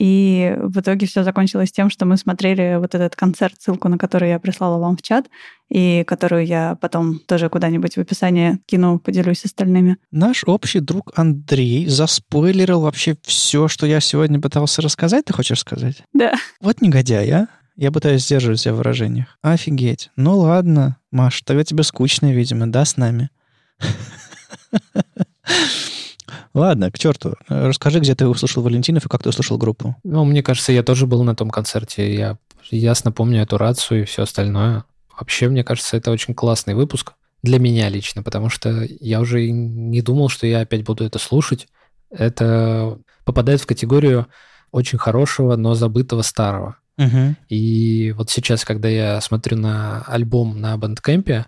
[0.00, 4.30] И в итоге все закончилось тем, что мы смотрели вот этот концерт, ссылку на который
[4.30, 5.26] я прислала вам в чат,
[5.68, 9.98] и которую я потом тоже куда-нибудь в описании кину, поделюсь с остальными.
[10.10, 16.02] Наш общий друг Андрей заспойлерил вообще все, что я сегодня пытался рассказать, ты хочешь сказать?
[16.14, 16.32] Да.
[16.62, 17.48] Вот негодяй, а?
[17.76, 19.38] Я пытаюсь сдерживать себя в выражениях.
[19.42, 20.10] Офигеть.
[20.16, 23.28] Ну ладно, Маш, тогда тебе скучно, видимо, да, с нами?
[26.54, 27.34] Ладно, к черту.
[27.48, 29.96] Расскажи, где ты услышал Валентинов и как ты услышал группу.
[30.04, 32.14] Ну, мне кажется, я тоже был на том концерте.
[32.14, 32.38] Я
[32.70, 34.84] ясно помню эту рацию и все остальное.
[35.18, 37.12] Вообще, мне кажется, это очень классный выпуск
[37.42, 41.68] для меня лично, потому что я уже не думал, что я опять буду это слушать.
[42.10, 44.26] Это попадает в категорию
[44.72, 46.76] очень хорошего, но забытого старого.
[46.98, 47.36] Угу.
[47.48, 51.46] И вот сейчас, когда я смотрю на альбом на Бандкэмпе,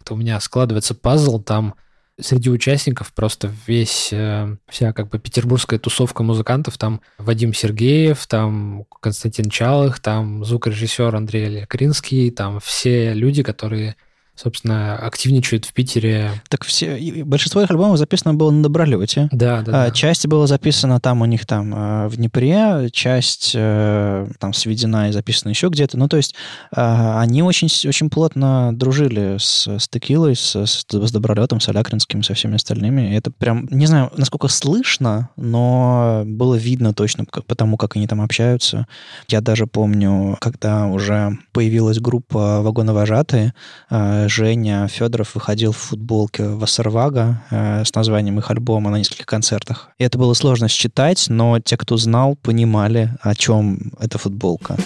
[0.00, 1.74] это у меня складывается пазл, там
[2.22, 8.86] среди участников просто весь, э, вся как бы петербургская тусовка музыкантов, там Вадим Сергеев, там
[9.00, 13.96] Константин Чалых, там звукорежиссер Андрей Лекринский, там все люди, которые
[14.42, 16.30] собственно, активничают в Питере.
[16.48, 19.28] Так все, большинство их альбомов записано было на Добролете.
[19.30, 19.90] Да, да, а, да.
[19.92, 25.12] Часть была записана там у них там э, в Днепре, часть э, там сведена и
[25.12, 25.96] записана еще где-то.
[25.96, 26.34] Ну, то есть
[26.74, 32.22] а, они очень, очень плотно дружили с, с Текилой, с, с, с Добролетом, с Алякринским,
[32.22, 33.12] со всеми остальными.
[33.12, 38.06] И это прям, не знаю, насколько слышно, но было видно точно по тому, как они
[38.06, 38.86] там общаются.
[39.28, 43.54] Я даже помню, когда уже появилась группа «Вагоновожатые»,
[43.90, 49.90] э, Женя Федоров выходил в футболке Вассервага э, с названием их альбома на нескольких концертах.
[49.98, 54.78] И это было сложно считать, но те, кто знал, понимали, о чем эта футболка.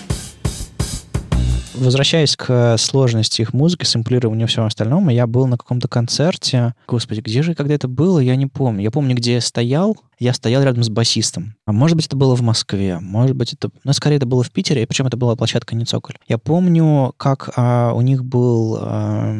[1.77, 6.75] Возвращаясь к сложности их музыки, сэмплированию и всем остальному, я был на каком-то концерте.
[6.87, 8.83] Господи, где же когда это было, я не помню.
[8.83, 9.97] Я помню, где я стоял.
[10.19, 11.57] Я стоял рядом с басистом.
[11.67, 13.71] А может быть, это было в Москве, может быть, это...
[13.85, 16.17] Ну, скорее, это было в Питере, и причем это была площадка не цоколь.
[16.27, 19.35] Я помню, как а, у них был а,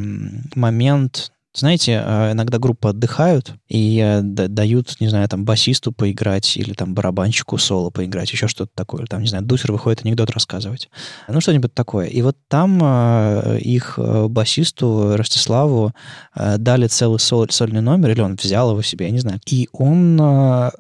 [0.55, 6.73] момент знаете, а, иногда группы отдыхают и э, дают, не знаю, там, басисту поиграть или
[6.73, 9.07] там барабанщику соло поиграть, еще что-то такое.
[9.07, 10.91] Там, не знаю, Дусер выходит анекдот рассказывать.
[11.29, 12.07] Ну, что-нибудь такое.
[12.07, 15.93] И вот там э, их э, басисту Ростиславу
[16.35, 19.41] дали целый соль, сольный номер, или он взял его себе, я не знаю.
[19.47, 20.21] И он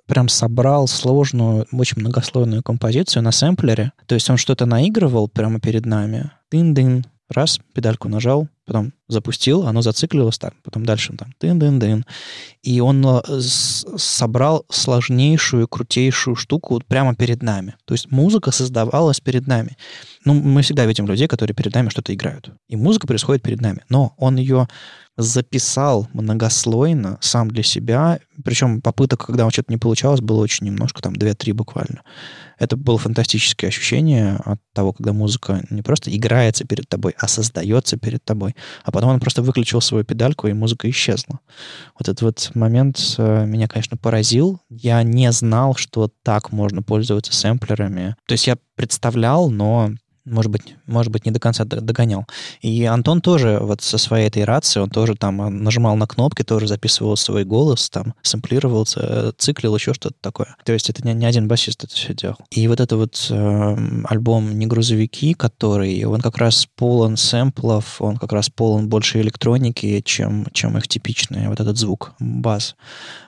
[0.07, 3.93] прям собрал сложную, очень многослойную композицию на сэмплере.
[4.07, 6.31] То есть он что-то наигрывал прямо перед нами.
[6.51, 12.05] Тын-дын, раз, педальку нажал, потом запустил, оно зациклилось так, потом дальше там тын-дын-дын.
[12.63, 17.75] И он э, собрал сложнейшую, крутейшую штуку вот прямо перед нами.
[17.85, 19.77] То есть музыка создавалась перед нами.
[20.25, 22.51] Ну, мы всегда видим людей, которые перед нами что-то играют.
[22.69, 23.85] И музыка происходит перед нами.
[23.89, 24.69] Но он ее
[25.17, 28.21] записал многослойно сам для себя.
[28.45, 32.03] Причем попыток, когда что-то не получалось, было очень немножко, там 2-3 буквально.
[32.59, 37.99] Это было фантастическое ощущение от того, когда музыка не просто играется перед тобой, а создается
[37.99, 38.55] перед тобой.
[38.85, 41.41] А потом он просто выключил свою педальку, и музыка исчезла.
[41.99, 44.61] Вот этот вот момент э, меня, конечно, поразил.
[44.71, 48.17] Я не знал, что так можно пользоваться сэмплерами.
[48.27, 49.93] То есть я представлял, но
[50.27, 52.27] может быть, может быть, не до конца догонял.
[52.61, 56.43] И Антон тоже вот со своей этой рацией, он тоже там э, нажимал на кнопки,
[56.43, 60.57] тоже записывал свой голос, там, сэмплировался, э, циклил, еще что-то такое.
[60.65, 62.37] То есть это не, не один басист это все делал.
[62.51, 68.17] И вот это вот э, альбом «Не грузовики», который, он как раз полон сэмплов, он
[68.17, 72.75] как раз полон больше электроники, чем, чем их типичный вот этот звук, бас,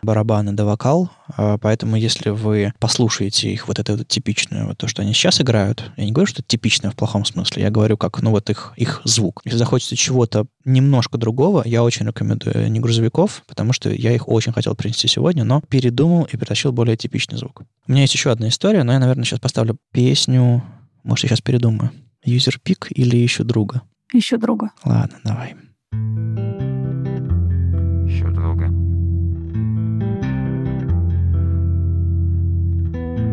[0.02, 1.10] барабаны да вокал.
[1.36, 5.40] А, поэтому если вы послушаете их, вот это вот типичное, вот то, что они сейчас
[5.40, 8.50] играют, я не говорю, что это типичное в плохом смысле, я говорю как, ну вот
[8.50, 9.42] их, их звук.
[9.44, 14.52] Если захочется чего-то немножко другого, я очень рекомендую не грузовиков, потому что я их очень
[14.52, 17.62] хотел принести сегодня, но передумал и притащил более типичный звук.
[17.86, 20.62] У меня есть еще одна история, но я, наверное, сейчас поставлю песню,
[21.02, 21.90] может, я сейчас передумаю.
[22.24, 23.82] Юзер пик или еще друга?
[24.12, 24.70] Еще друга.
[24.84, 25.54] Ладно, давай.
[28.06, 28.66] Еще друга.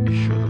[0.09, 0.44] Еще друга.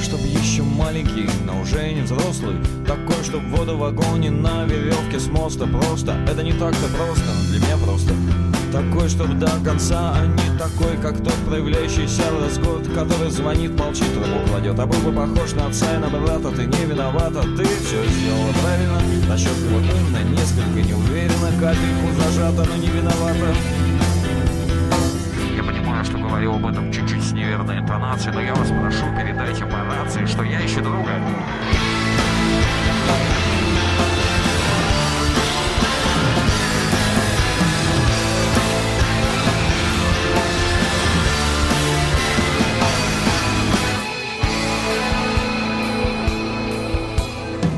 [0.00, 5.18] Такой, чтоб еще маленький, но уже не взрослый Такой, чтоб воду в вагоне на веревке
[5.18, 8.14] с моста Просто, это не так-то просто, для меня просто
[8.72, 14.48] такой, чтоб до конца, а не такой, как тот проявляющийся разгод, который звонит, молчит, руку
[14.48, 14.78] кладет.
[14.78, 18.52] А был бы похож на отца и на брата, ты не виновата, ты все сделала
[18.62, 19.02] правильно.
[19.28, 23.89] Насчет его умно, несколько неуверенно, капельку зажата, но не виновата.
[26.30, 30.44] Говорил об этом чуть-чуть с неверной интонацией, но я вас прошу, передайте по рации, что
[30.44, 31.10] я ищу друга.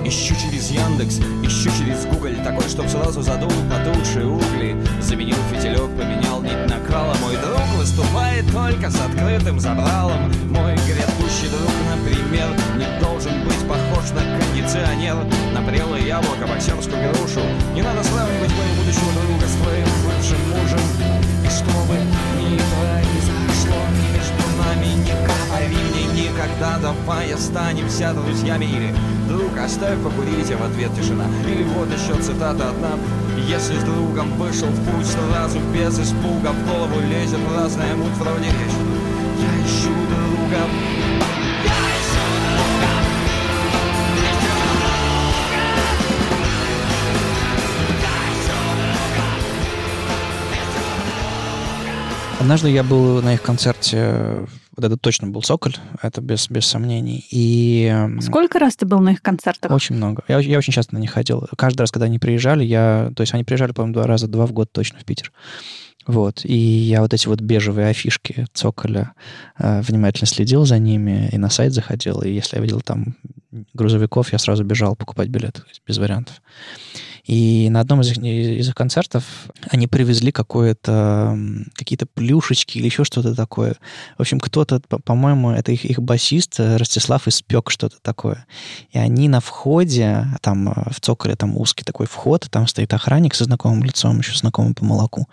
[0.04, 6.11] Ищу через Яндекс, ищу через Google Такой, чтоб сразу задул потухшие угли Заменил фитилек, поменял
[8.50, 10.32] только с открытым забралом.
[10.50, 15.16] Мой грядущий друг, например Не должен быть похож на кондиционер.
[15.54, 17.40] На прелое яблоко, боксерскую грушу.
[17.74, 20.80] Не надо сравнивать моего будущего друга с твоим бывшим мужем.
[21.44, 21.98] И чтобы
[24.82, 28.64] нами Не говори мне никогда, давай останемся друзьями.
[28.64, 28.94] Или
[29.28, 31.24] друг, оставь покурить, а в ответ тишина.
[31.46, 32.98] Или вот еще цитата одна.
[33.48, 38.46] Если с другом вышел в путь сразу без испуга В голову лезет разная муть вроде
[38.46, 38.78] речь.
[39.40, 41.01] Я ищу друга
[52.42, 57.24] Однажды я был на их концерте, вот это точно был «Соколь», это без, без сомнений.
[57.30, 59.70] И Сколько раз ты был на их концертах?
[59.70, 60.24] очень много.
[60.26, 61.46] Я, я очень часто на них ходил.
[61.56, 63.12] Каждый раз, когда они приезжали, я...
[63.14, 65.30] То есть они приезжали, по-моему, два раза, два в год точно в Питер.
[66.08, 66.44] Вот.
[66.44, 69.12] И я вот эти вот бежевые афишки «Цоколя»
[69.56, 72.22] э, внимательно следил за ними и на сайт заходил.
[72.22, 73.14] И если я видел там
[73.72, 75.28] грузовиков, я сразу бежал покупать
[75.68, 76.42] есть без вариантов.
[77.24, 79.24] И на одном из их, из их концертов
[79.70, 81.38] они привезли какое-то,
[81.74, 83.76] какие-то плюшечки или еще что-то такое.
[84.18, 88.46] В общем, кто-то, по- по-моему, это их, их басист э, Ростислав испек что-то такое.
[88.90, 93.36] И они на входе, там э, в цоколе там узкий такой вход, там стоит охранник
[93.36, 95.28] со знакомым лицом, еще знакомый по молоку.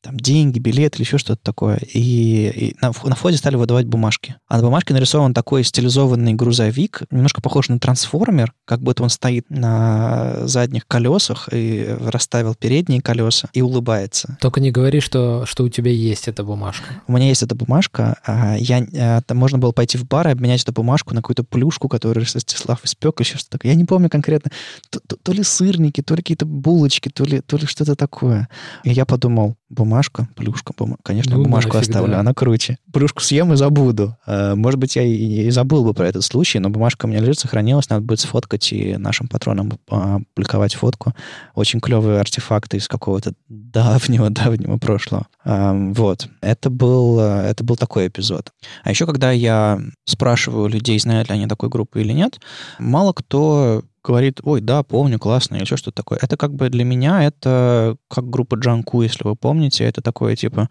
[0.00, 1.76] Там деньги, билет или еще что-то такое.
[1.76, 4.36] И, и на, на входе стали выдавать бумажки.
[4.48, 9.50] А на бумажке нарисован такой стилизованный грузовик, немножко похож на трансформер, как будто он стоит
[9.50, 14.36] на задних колесах и расставил передние колеса и улыбается.
[14.40, 16.84] Только не говори, что, что у тебя есть эта бумажка.
[17.06, 18.16] У меня есть эта бумажка.
[18.26, 21.44] а, Я, а, там можно было пойти в бар и обменять эту бумажку на какую-то
[21.44, 23.72] плюшку, которую Ростислав испек, еще что-то такое.
[23.72, 24.50] Я не помню конкретно.
[24.90, 28.48] То, то- то ли сырники, то ли какие-то булочки, то ли, то ли что-то такое.
[28.84, 32.20] И я подумал, бумажка, плюшка, бума- конечно, Ну, бумажку нафиг, оставлю, да.
[32.20, 32.78] она круче.
[32.92, 34.16] Плюшку съем и забуду.
[34.26, 35.14] А, Может быть, я и,
[35.46, 38.72] и забыл бы про этот случай, но бумажка у меня лежит, сохранилась, надо будет сфоткать
[38.72, 41.12] и нашим патронам а, публиковать фотку.
[41.54, 45.26] Очень клевые артефакты из какого-то давнего-давнего прошлого.
[45.44, 46.28] Вот.
[46.40, 48.52] Это был, э, это был такой эпизод.
[48.82, 52.40] А еще, когда я спрашиваю людей, знают ли они такой группы или нет,
[52.78, 56.18] мало кто говорит, ой, да, помню, классно, или что что-то такое.
[56.20, 60.68] Это как бы для меня, это как группа Джанку, если вы помните, это такое, типа,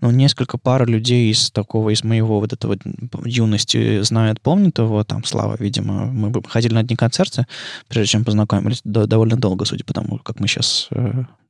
[0.00, 2.76] ну, несколько пар людей из такого, из моего вот этого
[3.24, 7.46] юности знают, помнят его, там, Слава, видимо, мы ходили на одни концерты,
[7.88, 10.88] прежде чем познакомились, до- довольно долго, судя по тому, как мы сейчас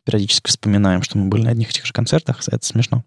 [0.05, 3.05] периодически вспоминаем, что мы были на одних и тех же концертах, это смешно.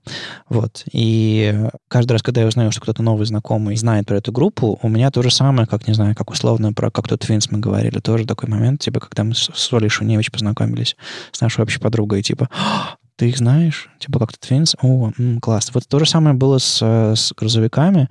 [0.50, 0.84] Вот.
[0.92, 1.56] И
[1.88, 5.12] каждый раз, когда я узнаю, что кто-то новый знакомый знает про эту группу, у меня
[5.12, 8.26] то же самое, как, не знаю, как условно про как то Твинс мы говорили, тоже
[8.26, 10.96] такой момент, типа, когда мы с Олей Шуневич познакомились
[11.32, 13.90] с нашей общей подругой, типа, «А, ты их знаешь?
[14.00, 14.76] Типа как-то Twins?
[14.82, 15.72] О, м, класс.
[15.74, 18.10] Вот то же самое было с, с грузовиками.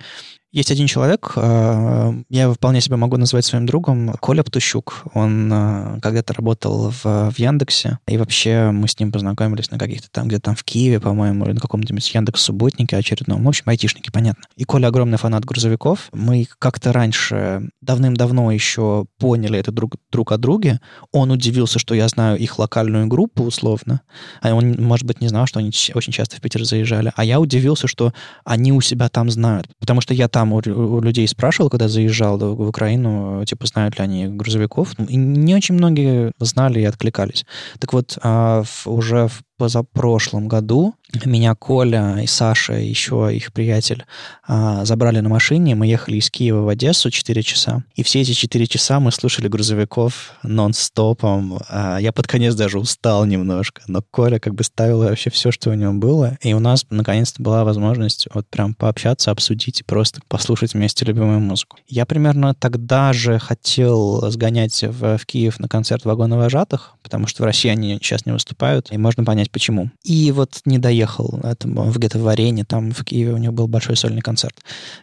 [0.53, 5.05] Есть один человек, э, я вполне себе могу назвать своим другом, Коля Птущук.
[5.13, 10.09] Он э, когда-то работал в, в Яндексе, и вообще мы с ним познакомились на каких-то
[10.11, 13.45] там, где-то там в Киеве, по-моему, или на каком-нибудь Яндекс-субботнике очередном.
[13.45, 14.45] В общем, айтишники, понятно.
[14.57, 16.09] И Коля огромный фанат грузовиков.
[16.13, 20.81] Мы как-то раньше, давным-давно еще поняли это друг, друг о друге.
[21.13, 24.03] Он удивился, что я знаю их локальную группу, условно.
[24.41, 27.13] А он, может быть, не знал, что они очень часто в Питер заезжали.
[27.17, 28.13] А я удивился, что
[28.45, 29.67] они у себя там знают.
[29.81, 34.05] Потому что я там у, у людей спрашивал, когда заезжал в Украину, типа, знают ли
[34.05, 34.93] они грузовиков.
[35.09, 37.47] И не очень многие знали и откликались.
[37.79, 40.95] Так вот, а, в- уже в позапрошлом году
[41.25, 44.05] меня Коля и Саша, еще их приятель,
[44.47, 45.75] а, забрали на машине.
[45.75, 47.85] Мы ехали из Киева в Одессу 4 часа.
[47.95, 51.61] И все эти 4 часа мы слушали грузовиков нон-стопом.
[51.69, 53.83] А, Я под конец даже устал немножко.
[53.87, 56.37] Но Коля как бы ставил вообще все, что у него было.
[56.43, 61.41] И у нас наконец-то была возможность вот прям пообщаться, обсудить и просто послушать вместе любимую
[61.41, 61.79] музыку.
[61.87, 67.47] Я примерно тогда же хотел сгонять в, в Киев на концерт вагоновожатых, потому что в
[67.47, 69.91] России они сейчас не выступают, и можно понять, почему.
[70.03, 73.69] И вот не доехал это в где-то в Арене, там в Киеве у них был
[73.69, 74.57] большой сольный концерт.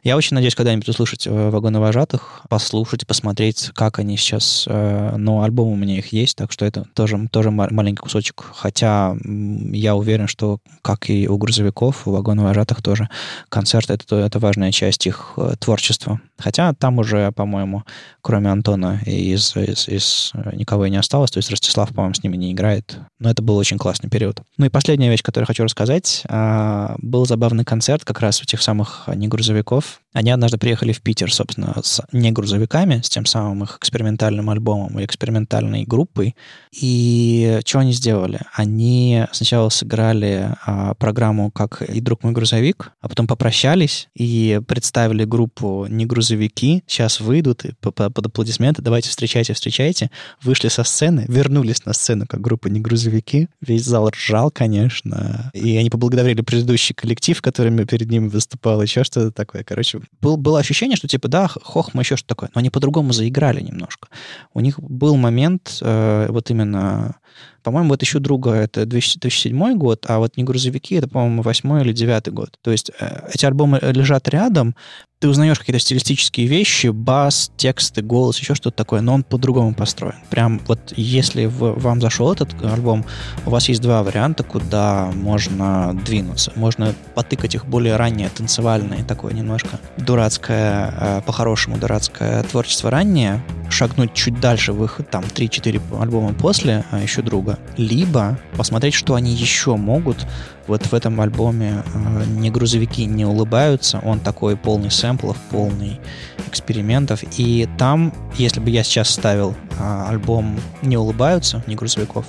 [0.04, 4.66] Я очень надеюсь когда-нибудь услышать э, вагоновожатых, послушать, посмотреть, как они сейчас...
[4.68, 8.44] э, Но альбом у меня их есть, так что это тоже, тоже ма- маленький кусочек.
[8.54, 13.10] Хотя я уверен, что, как и у грузовиков, у вагоновожатых тоже
[13.50, 16.20] концерт— это, то- это важная часть их э, творчества.
[16.38, 17.84] Хотя там уже, по-моему,
[18.22, 21.32] кроме Антона из, из, из никого и не осталось.
[21.32, 22.98] То есть Ростислав, по-моему, с ними не играет.
[23.20, 24.33] Но это был очень классный период.
[24.58, 26.24] Ну и последняя вещь, которую хочу рассказать.
[26.30, 30.00] а, Был забавный концерт как раз у тех самых негрузовиков.
[30.14, 35.06] Они однажды приехали в Питер, собственно, с негрузовиками, с тем самым их экспериментальным альбомом и
[35.06, 36.36] экспериментальной группой.
[36.72, 38.42] И что они сделали?
[38.54, 45.26] Они сначала сыграли а, программу «Как и друг мой грузовик», а потом попрощались и представили
[45.26, 46.84] группу «Не грузовики».
[46.86, 50.12] Сейчас выйдут и по- по- под аплодисменты «Давайте встречайте, встречайте».
[50.44, 53.48] Вышли со сцены, вернулись на сцену как группа «Не грузовики».
[53.62, 55.52] Весь зал ржал, конечно.
[55.54, 59.64] И они поблагодарили предыдущий коллектив, который перед ними выступал, еще что-то такое.
[59.64, 62.50] Короче, был, было ощущение, что типа, да, хохма, еще что-то такое.
[62.54, 64.08] Но они по-другому заиграли немножко.
[64.54, 67.16] У них был момент, э, вот именно,
[67.64, 71.94] по-моему, вот еще друга это 2007 год, а вот не грузовики, это, по-моему, 8 или
[71.94, 72.58] 9 год.
[72.62, 74.76] То есть э, эти альбомы лежат рядом,
[75.24, 80.16] ты узнаешь какие-то стилистические вещи, бас, тексты, голос, еще что-то такое, но он по-другому построен.
[80.30, 83.06] Прям вот если в- вам зашел этот альбом,
[83.46, 86.52] у вас есть два варианта, куда можно двинуться.
[86.56, 94.14] Можно потыкать их более раннее, танцевальное, такое немножко дурацкое, э, по-хорошему дурацкое творчество раннее, шагнуть
[94.14, 97.60] чуть дальше в их там 3-4 альбома после, а еще друга.
[97.78, 100.28] Либо посмотреть, что они еще могут
[100.68, 106.00] вот в этом альбоме э, не грузовики не улыбаются, он такой полный сэмплов, полный
[106.48, 107.24] экспериментов.
[107.38, 112.26] И там, если бы я сейчас ставил а, альбом «Не улыбаются», не грузовиков,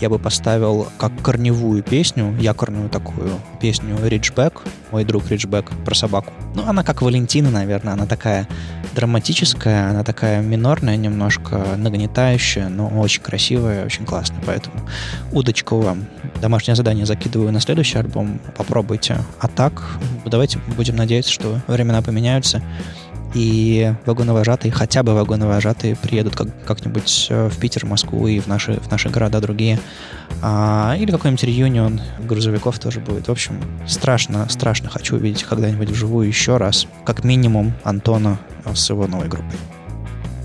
[0.00, 6.32] я бы поставил как корневую песню, якорную такую песню «Риджбэк», мой друг Риджбэк, про собаку.
[6.54, 8.46] Ну, она как Валентина, наверное, она такая
[8.94, 14.42] драматическая, она такая минорная немножко, нагнетающая, но очень красивая, очень классная.
[14.46, 14.76] Поэтому
[15.32, 16.06] удочку вам.
[16.40, 18.40] Домашнее задание закидываю на следующий альбом.
[18.56, 19.18] Попробуйте.
[19.40, 19.82] А так,
[20.24, 22.62] давайте будем надеяться, что времена поменяются,
[23.34, 28.74] и вагоновожатые, хотя бы вагоновожатые приедут как, как-нибудь э, в Питер, Москву и в наши,
[28.74, 29.78] в наши города другие.
[30.40, 33.28] А, или какой-нибудь реюнион грузовиков тоже будет.
[33.28, 36.86] В общем, страшно, страшно хочу увидеть когда-нибудь вживую еще раз.
[37.04, 38.38] Как минимум Антона
[38.72, 39.58] с его новой группой.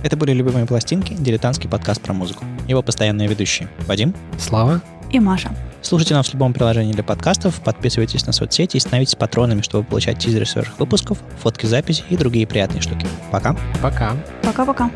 [0.02, 2.46] Это были «Любимые пластинки», дилетантский подкаст про музыку.
[2.68, 4.82] Его постоянные ведущие Вадим, Слава?
[5.12, 5.52] И Маша.
[5.82, 10.20] Слушайте нас в любом приложении для подкастов, подписывайтесь на соцсети и становитесь патронами, чтобы получать
[10.20, 13.08] тизеры свежих выпусков, фотки записи и другие приятные штуки.
[13.32, 13.56] Пока!
[13.82, 14.16] Пока.
[14.44, 14.92] Пока-пока.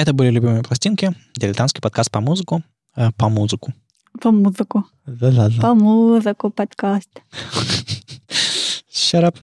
[0.00, 2.62] Это были «Любимые пластинки», дилетантский подкаст по музыку.
[2.96, 3.74] э, по музыку.
[4.22, 4.86] По музыку.
[5.04, 5.60] Да-да-да.
[5.60, 7.20] По музыку подкаст.
[8.90, 9.36] Shut up.